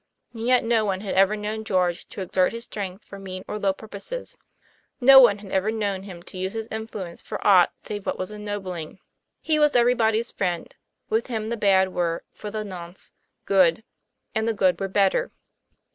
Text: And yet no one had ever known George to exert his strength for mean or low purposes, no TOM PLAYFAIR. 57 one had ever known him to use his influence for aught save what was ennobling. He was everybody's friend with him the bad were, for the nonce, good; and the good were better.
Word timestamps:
And 0.33 0.47
yet 0.47 0.63
no 0.63 0.83
one 0.83 1.01
had 1.01 1.13
ever 1.13 1.35
known 1.37 1.63
George 1.63 2.09
to 2.09 2.21
exert 2.21 2.53
his 2.53 2.63
strength 2.63 3.05
for 3.05 3.19
mean 3.19 3.45
or 3.47 3.59
low 3.59 3.71
purposes, 3.71 4.35
no 4.99 5.13
TOM 5.19 5.25
PLAYFAIR. 5.25 5.31
57 5.33 5.37
one 5.37 5.37
had 5.37 5.55
ever 5.55 5.71
known 5.71 6.01
him 6.05 6.23
to 6.23 6.37
use 6.39 6.53
his 6.53 6.67
influence 6.71 7.21
for 7.21 7.45
aught 7.45 7.71
save 7.83 8.07
what 8.07 8.17
was 8.17 8.31
ennobling. 8.31 8.97
He 9.41 9.59
was 9.59 9.75
everybody's 9.75 10.31
friend 10.31 10.73
with 11.11 11.27
him 11.27 11.49
the 11.49 11.55
bad 11.55 11.93
were, 11.93 12.23
for 12.31 12.49
the 12.49 12.63
nonce, 12.63 13.11
good; 13.45 13.83
and 14.33 14.47
the 14.47 14.55
good 14.55 14.79
were 14.79 14.87
better. 14.87 15.29